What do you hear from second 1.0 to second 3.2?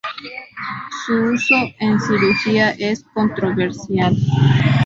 Su uso en cirugía es